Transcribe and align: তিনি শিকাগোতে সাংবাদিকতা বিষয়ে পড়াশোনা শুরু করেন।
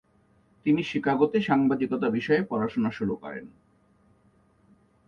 তিনি 0.65 0.81
শিকাগোতে 0.83 1.37
সাংবাদিকতা 1.41 2.07
বিষয়ে 2.09 2.41
পড়াশোনা 2.43 2.91
শুরু 2.91 3.13
করেন। 3.15 3.45